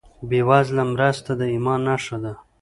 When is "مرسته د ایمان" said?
0.93-1.79